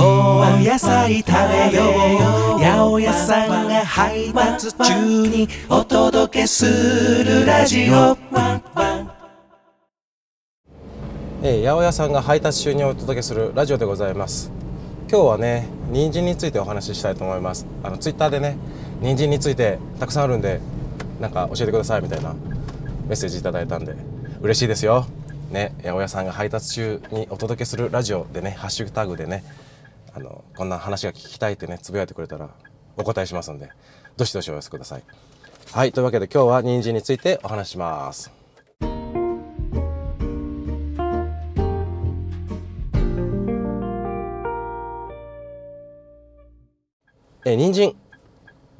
[0.00, 1.84] お野菜食べよ
[2.56, 8.18] う八百屋さんが配達中にお届けするラジオ
[11.40, 14.50] えー、八百屋さんが配達中にお届けするラジオでございます
[15.08, 18.58] 今日はね人参についてお話ししたいと思いますあのツイッターでね
[19.00, 20.60] 人参についてたくさんあるんで
[21.20, 22.34] なんか教えてくださいみたいな
[23.06, 23.94] メッセージいただいたんで
[24.40, 25.06] 嬉しいですよ
[25.48, 29.44] ね八百屋さんが配達中にお届けするラジオでねハッシュタグでね
[30.14, 32.50] あのこんな話が聞きたいってねつぶやいてくれたら
[32.96, 33.70] お答えしますんで
[34.16, 35.02] どしどしお寄せください。
[35.72, 38.32] はいというわけで今日は人参についてお話しします。
[47.44, 47.96] え人参。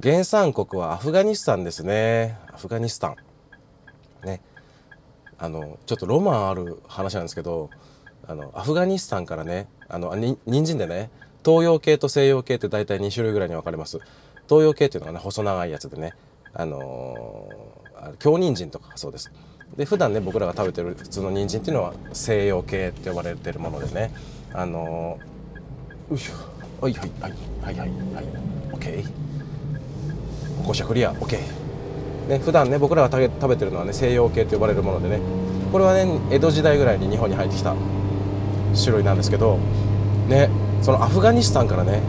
[0.02, 2.38] 原産国はアフガニスタンですね。
[2.52, 3.16] アフガニスタン。
[4.24, 4.40] ね。
[5.38, 7.70] あのちょっとロマンある話なんですけど
[8.26, 11.10] あのアフガニスタンからねあのに人参でね
[11.44, 13.98] 東洋系と西洋系って大体2種類ぐらいに分かれます。
[14.48, 16.14] 東洋系っていうのはね細長いやつでね
[16.52, 19.30] あのー、京人参とかそうです。
[19.76, 24.12] で普段ね僕らが食べてる普通の人参っていうのは西洋系って呼ばれてるものでね
[24.52, 26.34] あのー、よいしょ
[26.84, 28.24] はいはいはいはいはいはい
[28.72, 29.04] OK
[30.58, 31.57] 歩行者クリア OK
[32.28, 35.20] ね普段ね僕らが食べてるのはね西洋系と呼ばれるものでね
[35.72, 37.74] これはね江戸時代ぐらいに日本に入ってきた
[38.74, 39.58] 種類なんですけど
[40.28, 40.50] ね
[40.82, 42.00] そのアフガニスタンからね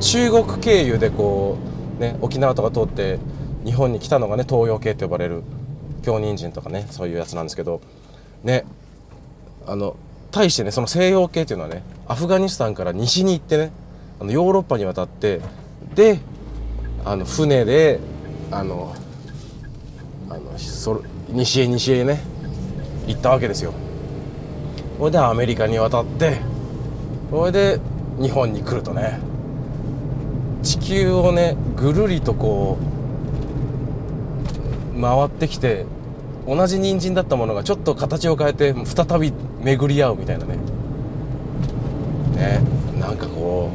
[0.00, 1.56] 中国経由でこ
[1.98, 3.18] うね沖縄とか通って
[3.64, 5.42] 日本に来たのがね東洋系と呼ばれる
[6.02, 7.80] 京人参とかねそういうやつなんですけど
[8.42, 8.64] ね
[9.66, 9.96] あの
[10.30, 13.72] 対してねその西洋系っていうのはねアフガニスタンから西に行ってね
[14.20, 15.40] あのヨーロッパに渡って
[15.94, 16.20] で
[17.04, 18.00] あの船で
[18.50, 19.07] あのあの
[20.58, 22.20] そ西へ西へね
[23.06, 23.72] 行ったわけですよ。
[24.98, 26.38] それでアメリカに渡って
[27.30, 27.80] それで
[28.20, 29.20] 日本に来るとね
[30.62, 32.76] 地球をねぐるりとこ
[34.96, 35.86] う回ってきて
[36.46, 39.32] 同じ人参だったものがちょっと形を変えて再び
[39.62, 40.56] 巡り合うみたいなね。
[42.34, 42.60] ね
[42.98, 43.70] なんかこ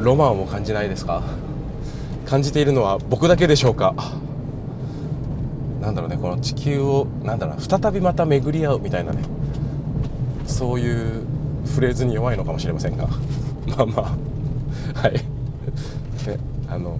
[0.00, 1.22] うロマンを感じないですか？
[2.26, 3.94] 感じているのは僕だけでしょうか？
[5.82, 9.22] なんだろうねこの地球をなんだろう再びまた巡り合うみたいなね
[10.46, 11.24] そういう
[11.74, 13.08] フレーズに弱いのかもしれませんが。
[13.76, 14.16] まあま
[14.94, 14.98] あ。
[15.00, 15.12] はい。
[16.24, 16.38] で
[16.68, 16.98] あの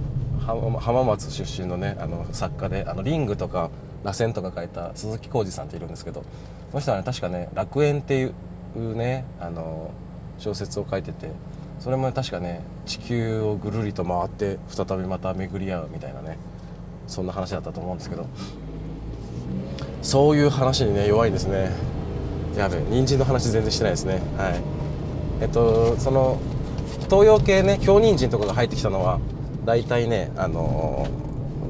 [0.81, 3.71] 浜松出身のねあの作家であのリングとか
[4.03, 6.27] 螺旋とか書いた鈴木浩二さんっているんですけどこ
[6.75, 8.31] の人はね確かね「楽園」ってい
[8.77, 9.91] うねあの
[10.39, 11.31] 小説を書いてて
[11.79, 16.39] それもね確かね地球をぐるりと回って再びまた巡り合うみたいなね
[17.07, 18.27] そんな話だったと思うんですけど。
[20.03, 21.71] そういう話にね弱いんですね。
[22.57, 24.21] やべえ人参の話全然してないですね。
[24.37, 24.61] はい。
[25.41, 26.39] えっとその
[27.09, 29.21] 東洋系ね京人参とかが入ってきたのは
[29.65, 31.07] 大体ねあの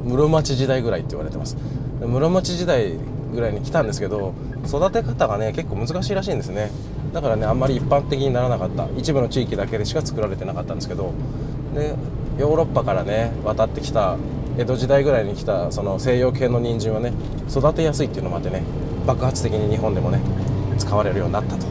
[0.05, 1.57] 室町時代ぐらいって言われてます。
[2.01, 2.95] 室町時代
[3.33, 4.35] ぐらいに来たんですけど
[4.67, 6.71] 育て方がね結構難しいらしいんですね。
[7.13, 8.89] だからねあんまり一般的にならなかった。
[8.97, 11.13] 一部の地域だけでしか作られてなかったんですけど。
[11.75, 11.95] で
[12.39, 14.17] ヨーロッパからね渡ってきた
[14.59, 17.13] 江戸時代ぐらいに来たその西洋系の人参はね
[17.49, 18.63] 育てやすいっていうのもあってね
[19.07, 20.21] 爆発的に日本でもね
[20.79, 21.67] 使われるようになったと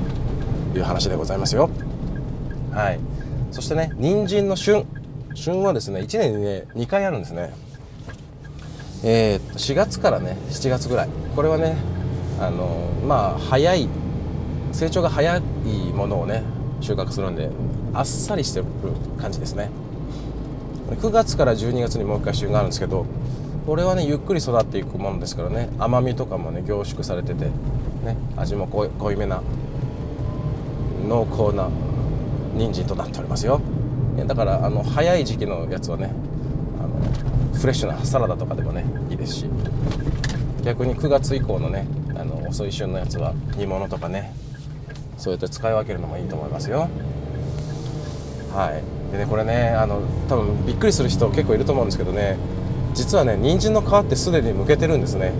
[0.75, 1.69] いう話でございますよ。
[2.71, 2.99] はい。
[3.51, 4.85] そしてね人参の旬。
[5.33, 7.53] 旬はですね1年にね2回あるんですね。
[9.03, 11.09] えー、4月からね7月ぐらい。
[11.35, 11.75] これはね
[12.39, 13.87] あのまあ早い
[14.71, 15.41] 成長が早い
[15.93, 16.43] ものをね
[16.79, 17.49] 収穫するんで
[17.93, 18.65] あっさりしてる
[19.19, 19.69] 感じですね。
[20.95, 23.05] 9月から12月にもう一回旬があるんですけど
[23.65, 25.69] これはねゆっくり育っていくものですからね。
[25.79, 29.41] 甘みとかもね凝縮されてて、ね、味も濃いめな
[31.07, 31.69] 濃厚な
[32.55, 33.61] 人参となっておりますよ。
[34.27, 36.11] だからあの早い時期のやつはね
[36.79, 39.45] あのフレッシュなサラダとかでもねいいですし。
[40.63, 44.31] 逆に9月以降のねあの遅い旬のやつは煮物とかね
[45.17, 46.87] そうやって使い分けるのもいいと思いますよ。
[48.53, 49.00] はい。
[49.11, 52.37] でねこれねあの多分びっくりする人結構いると思うんですけどね
[52.93, 55.33] 実はね人参の皮ってすでに剥けてるんですね。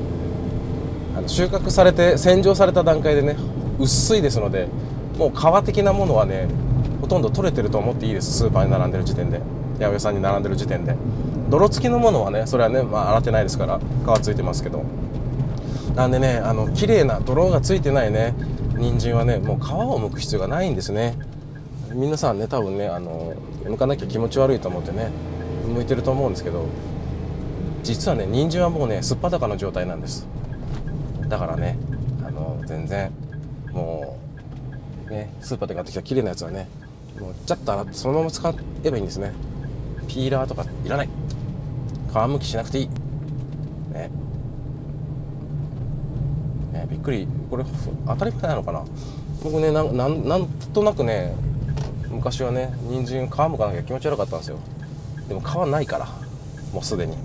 [1.17, 3.35] あの収穫されて洗浄された段階でね
[3.79, 4.67] 薄いですので
[5.17, 6.47] もう皮的なものはね
[7.01, 8.31] ほとんど取れてると思っていいです。
[8.31, 9.39] スーパーに並んでる時点で。
[9.79, 10.95] 八百屋さんに並んでる時点で。
[11.49, 13.79] 泥付きのものはねそれはね、まあ、洗ってないですから
[14.15, 14.83] 皮ついてますけど。
[15.95, 18.33] なんでねあの綺麗な泥がついてないね
[18.77, 21.15] 人参はねもう皮を剥く必要がないんですね。
[21.93, 23.33] 皆さんね多分ねあの
[23.63, 25.09] 剥かなきゃ気持ち悪いと思ってね
[25.65, 26.65] 剥いてると思うんですけど
[27.83, 30.27] 実はね人参はもうねすっぱだかの状態なんです。
[31.27, 31.77] だからね
[32.25, 33.11] あの全然
[33.71, 34.17] も
[35.07, 36.67] うねスーパーで買ってきた綺麗なやつはね
[37.19, 38.53] もうちゃっと洗ってそのまま使
[38.83, 39.33] えばいいんですね。
[40.07, 41.09] ピーラーとかいらない。
[42.11, 42.87] 皮むきしなくていい。
[43.93, 44.09] ね。
[46.73, 47.27] ねびっくり。
[47.49, 47.65] これ
[48.07, 48.83] 当たり前なのかな。
[49.43, 51.33] 僕ねななんなんとなくね
[52.11, 54.57] 昔はね人参皮むかなきゃ気持ち悪かったんですよ。
[55.27, 56.07] でも皮ないから
[56.73, 57.15] もうすでに。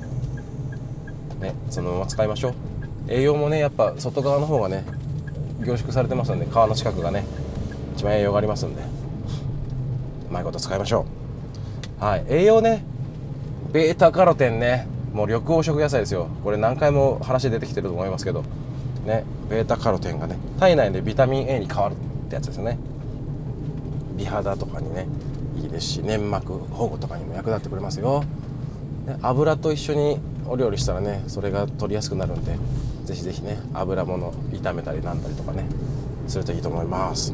[1.41, 2.55] ねそのまま使いましょう。
[3.09, 4.85] 栄養もねやっぱ外側の方がね
[5.65, 7.25] 凝縮されてますんで皮の近くがね
[7.97, 8.83] 一番栄養がありますんで。
[8.83, 11.07] うまいこと使いましょ
[12.01, 12.05] う。
[12.05, 12.85] はい栄養ね
[13.73, 16.29] ベータカロテンねもう緑黄色野菜ですよ。
[16.45, 18.45] これ何回も話出てきてると思いますけど。
[19.05, 21.97] ねベータカロテンがね体内でビタミン A に変わるっ
[22.29, 22.79] てやつですね。
[24.17, 25.07] 美肌とかにね
[25.57, 28.25] いいですし粘膜保護とかにも役立ってくれますよ、
[29.07, 32.57] ね、油と一緒にお料理したらねそれが取りやすくなるんで
[33.05, 35.65] ぜひぜひね油物炒めたりなんだりとかね
[36.27, 37.33] するといいと思います。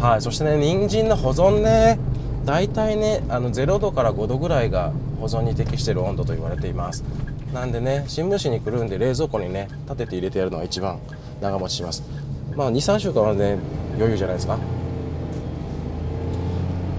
[0.00, 1.98] はいそしてね人参の保存ね
[2.46, 7.04] 大体ねあの0度から5度ぐらいが保存に適している温度と言われています。
[7.52, 10.98] なんでね新聞紙にくるんで冷蔵庫にね立てて入れてやるのが一番
[11.42, 12.02] 長持ちします。
[12.56, 13.58] まあ23週間はね
[13.96, 14.58] 余裕じゃないですか。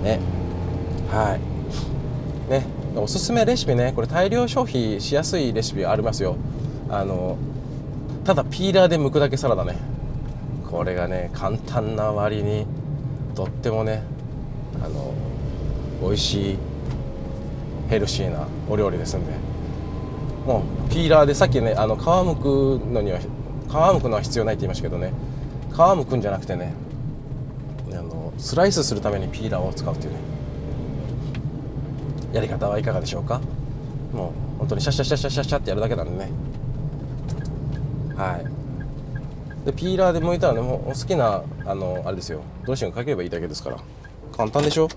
[0.02, 0.20] ね。
[1.10, 2.52] はい。
[2.52, 2.66] ね。
[2.96, 3.94] おすすめレシピね。
[3.96, 6.36] これ大量消費しやすいレシピありますよ。
[6.90, 7.38] あの
[8.26, 9.78] ただピーラーで剥くだけサラダね。
[10.70, 12.66] これがね簡単な割に
[13.34, 14.04] とってもね
[14.84, 15.14] あの
[16.02, 16.58] 美味しい
[17.90, 19.32] ヘルシーなお料理ですんで。
[20.46, 23.24] もうピーラーでさっきねあの皮むくのには皮
[23.94, 25.14] むくのは必要ないって言いましたけどね。
[25.72, 26.74] 皮むくんじゃなくてね
[27.98, 30.20] あのスライスするためにピーラーを使うっていうね。
[32.34, 33.42] やり方はいかがでしょうか？
[34.14, 36.32] もう本当にシャシャシャシャシャシャってやるだけなんでね。
[38.16, 38.46] はい。
[39.66, 42.42] でピーラーで剥いたらねもうお好きなあのあれですよ。
[42.62, 43.78] ドレッシングかければいいだけですから。
[44.36, 44.88] 簡単でしょ？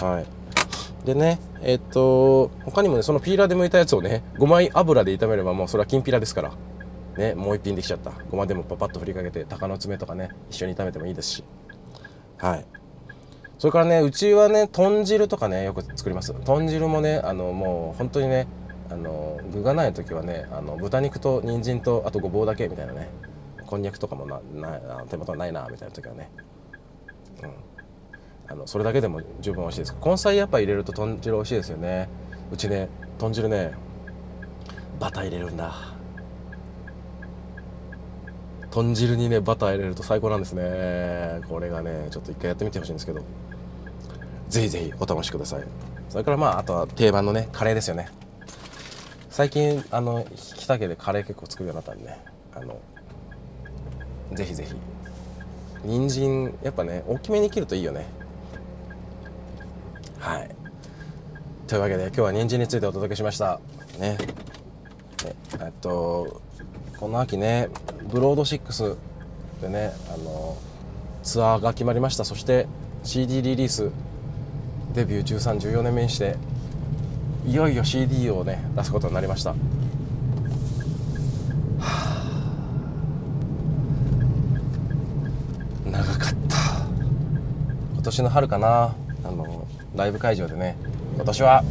[0.00, 1.06] はい。
[1.06, 6.52] でねえっと他にもねそのピーラーで剥いたやつをね5枚油で炒めればもうそれはきんぴらですから。
[7.18, 8.12] ねもう一品できちゃった。
[8.30, 11.44] ごまでもパパッと振りかけて鷹の爪とかね一緒に炒めてもいいですし。
[12.42, 12.64] はい。
[13.58, 16.34] それからねうちはね豚汁とかねよく作ります。
[16.44, 18.48] 豚汁もねあのもう本当にね
[18.90, 23.08] あの具がない時はねあの豚肉と人参とあとごぼうだけみたいなね
[23.64, 26.30] こんにゃくとかもなな手元ないなみたいな時はね。
[27.44, 27.50] うん。
[28.48, 29.96] あのそれだけでも十分美味しいです。
[30.04, 32.08] 根菜やっぱ入れると豚汁美味しいですよね。
[32.50, 32.88] うちね
[33.18, 33.72] 豚汁ね
[34.98, 35.91] バター入れるんだ。
[38.72, 41.42] 豚汁にねバター入れると最高なんですね。
[41.48, 43.22] これがねちょっと一回やってみてほしいんですけど。
[44.48, 45.62] ぜひぜひお試しください。
[46.08, 48.08] それからまああとは定番のねカレーですよね。
[49.30, 50.26] 最近あの
[50.56, 52.18] 北家でカレー結構作るようになったんでね。
[52.54, 52.80] あの
[54.32, 54.74] ぜひぜひ。
[55.84, 58.06] 人参やっぱね大きめに切るといいよね。
[60.18, 60.50] はい。
[61.66, 63.60] というわけで今日は人参についてお届けしました。
[63.98, 64.16] ね。
[65.60, 66.40] えっと
[67.02, 67.68] この秋ね
[68.12, 68.96] ブロード6
[69.60, 70.56] でねあの
[71.24, 72.24] ツアーが決まりました。
[72.24, 72.68] そして
[73.02, 73.90] CD リリース
[74.94, 76.36] デビュー1314年目にして
[77.44, 79.56] いよいよ CD をね出すことになりました、は
[81.80, 82.24] あ、
[85.90, 86.16] 長かっ
[86.48, 86.56] た。
[87.94, 88.94] 今年の春かな。
[89.24, 90.76] あのライブ会場でね
[91.16, 91.64] 今年は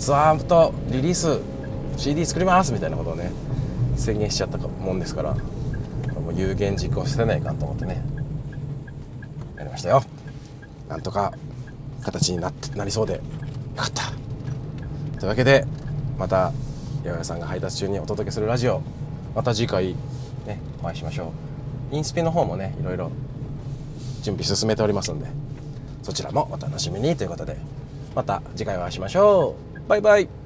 [0.00, 1.38] ツアーとリリース
[1.96, 3.30] CD 作りますみたいなことをね
[3.96, 8.02] 宣言しちゃったもんですからもう有言実行してないかと思ってね
[9.56, 10.02] やりましたよ。
[10.88, 11.32] なんとか
[12.02, 13.14] 形になってなりそうで。
[13.14, 13.20] よ
[13.76, 14.12] かった。
[15.18, 15.66] というわけで
[16.18, 16.52] また八
[17.04, 18.82] 百屋さんが配達中にお届けするラジオ
[19.34, 19.94] また次回
[20.46, 21.32] ねお会いしましょ
[21.92, 21.96] う。
[21.96, 23.10] インスピの方もねいろいろ
[24.22, 25.26] 準備進めておりますんで
[26.02, 27.56] そちらもお楽しみにということで
[28.14, 29.88] また次回お会いしましょう。
[29.88, 30.43] バイバイ。